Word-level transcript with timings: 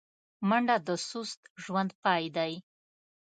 منډه 0.47 0.77
د 0.87 0.89
سست 1.09 1.41
ژوند 1.63 1.91
پای 2.03 2.25
دی 2.35 2.53